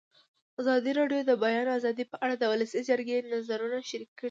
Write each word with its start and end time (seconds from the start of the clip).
ازادي 0.61 0.91
راډیو 0.99 1.21
د 1.25 1.27
د 1.29 1.31
بیان 1.43 1.67
آزادي 1.77 2.03
په 2.11 2.15
اړه 2.23 2.35
د 2.37 2.43
ولسي 2.51 2.81
جرګې 2.89 3.17
نظرونه 3.33 3.77
شریک 3.89 4.09
کړي. 4.13 4.19